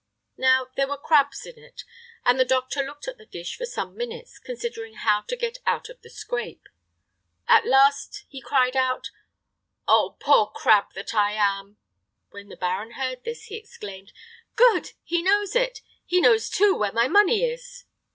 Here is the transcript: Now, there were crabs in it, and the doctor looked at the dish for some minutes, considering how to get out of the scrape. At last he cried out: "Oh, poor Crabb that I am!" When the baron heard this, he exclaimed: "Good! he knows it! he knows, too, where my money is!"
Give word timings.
Now, 0.39 0.69
there 0.75 0.87
were 0.87 0.97
crabs 0.97 1.45
in 1.45 1.59
it, 1.63 1.83
and 2.25 2.39
the 2.39 2.43
doctor 2.43 2.81
looked 2.81 3.07
at 3.07 3.19
the 3.19 3.25
dish 3.27 3.55
for 3.55 3.67
some 3.67 3.95
minutes, 3.95 4.39
considering 4.39 4.95
how 4.95 5.21
to 5.27 5.35
get 5.35 5.59
out 5.63 5.89
of 5.89 6.01
the 6.01 6.09
scrape. 6.09 6.67
At 7.47 7.67
last 7.67 8.25
he 8.27 8.41
cried 8.41 8.75
out: 8.75 9.11
"Oh, 9.87 10.17
poor 10.19 10.47
Crabb 10.55 10.95
that 10.95 11.13
I 11.13 11.33
am!" 11.33 11.77
When 12.31 12.49
the 12.49 12.57
baron 12.57 12.93
heard 12.93 13.23
this, 13.25 13.43
he 13.43 13.55
exclaimed: 13.57 14.11
"Good! 14.55 14.93
he 15.03 15.21
knows 15.21 15.55
it! 15.55 15.81
he 16.03 16.19
knows, 16.19 16.49
too, 16.49 16.75
where 16.75 16.91
my 16.91 17.07
money 17.07 17.43
is!" 17.43 17.85